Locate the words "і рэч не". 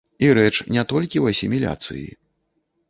0.27-0.83